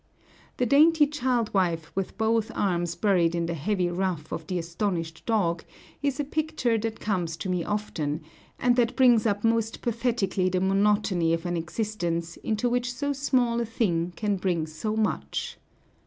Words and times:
The 0.57 0.65
dainty 0.65 1.05
child 1.05 1.53
wife 1.53 1.91
with 1.93 2.17
both 2.17 2.51
arms 2.55 2.95
buried 2.95 3.35
in 3.35 3.45
the 3.45 3.53
heavy 3.53 3.87
ruff 3.89 4.31
of 4.33 4.47
the 4.47 4.57
astonished 4.57 5.27
dog 5.27 5.63
is 6.01 6.19
a 6.19 6.23
picture 6.23 6.75
that 6.79 6.99
comes 6.99 7.37
to 7.37 7.49
me 7.49 7.63
often, 7.63 8.21
and 8.57 8.75
that 8.77 8.95
brings 8.95 9.27
up 9.27 9.43
most 9.43 9.81
pathetically 9.83 10.49
the 10.49 10.59
monotony 10.59 11.33
of 11.35 11.45
an 11.45 11.55
existence 11.55 12.37
into 12.37 12.67
which 12.67 12.91
so 12.95 13.13
small 13.13 13.59
a 13.61 13.65
thing 13.67 14.11
can 14.15 14.37
bring 14.37 14.65
so 14.65 14.95
much. 14.95 15.59